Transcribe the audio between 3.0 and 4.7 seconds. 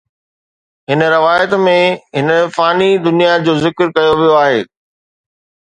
دنيا جو ذڪر ڪيو ويو آهي